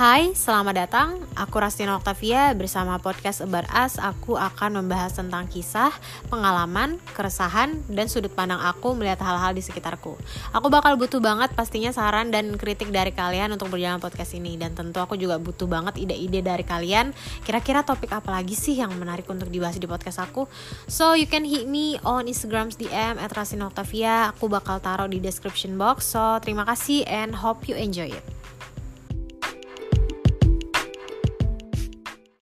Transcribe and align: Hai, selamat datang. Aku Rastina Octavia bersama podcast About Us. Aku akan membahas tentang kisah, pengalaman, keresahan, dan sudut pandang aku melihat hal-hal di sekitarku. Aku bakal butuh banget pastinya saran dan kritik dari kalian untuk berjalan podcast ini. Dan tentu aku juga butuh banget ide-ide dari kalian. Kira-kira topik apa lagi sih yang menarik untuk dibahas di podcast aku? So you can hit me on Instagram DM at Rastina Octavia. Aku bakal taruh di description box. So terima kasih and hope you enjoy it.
Hai, 0.00 0.32
selamat 0.32 0.74
datang. 0.80 1.20
Aku 1.36 1.60
Rastina 1.60 1.92
Octavia 1.92 2.56
bersama 2.56 2.96
podcast 2.96 3.44
About 3.44 3.68
Us. 3.68 4.00
Aku 4.00 4.32
akan 4.32 4.80
membahas 4.80 5.12
tentang 5.12 5.44
kisah, 5.44 5.92
pengalaman, 6.32 6.96
keresahan, 7.12 7.76
dan 7.84 8.08
sudut 8.08 8.32
pandang 8.32 8.64
aku 8.64 8.96
melihat 8.96 9.20
hal-hal 9.20 9.52
di 9.52 9.60
sekitarku. 9.60 10.16
Aku 10.56 10.72
bakal 10.72 10.96
butuh 10.96 11.20
banget 11.20 11.52
pastinya 11.52 11.92
saran 11.92 12.32
dan 12.32 12.56
kritik 12.56 12.88
dari 12.88 13.12
kalian 13.12 13.52
untuk 13.52 13.68
berjalan 13.68 14.00
podcast 14.00 14.32
ini. 14.32 14.56
Dan 14.56 14.72
tentu 14.72 15.04
aku 15.04 15.20
juga 15.20 15.36
butuh 15.36 15.68
banget 15.68 16.00
ide-ide 16.00 16.40
dari 16.40 16.64
kalian. 16.64 17.12
Kira-kira 17.44 17.84
topik 17.84 18.08
apa 18.16 18.32
lagi 18.32 18.56
sih 18.56 18.80
yang 18.80 18.96
menarik 18.96 19.28
untuk 19.28 19.52
dibahas 19.52 19.76
di 19.76 19.84
podcast 19.84 20.24
aku? 20.24 20.48
So 20.88 21.12
you 21.12 21.28
can 21.28 21.44
hit 21.44 21.68
me 21.68 22.00
on 22.08 22.24
Instagram 22.24 22.72
DM 22.72 23.20
at 23.20 23.36
Rastina 23.36 23.68
Octavia. 23.68 24.32
Aku 24.32 24.48
bakal 24.48 24.80
taruh 24.80 25.12
di 25.12 25.20
description 25.20 25.76
box. 25.76 26.08
So 26.16 26.40
terima 26.40 26.64
kasih 26.64 27.04
and 27.04 27.36
hope 27.36 27.68
you 27.68 27.76
enjoy 27.76 28.16
it. 28.16 28.39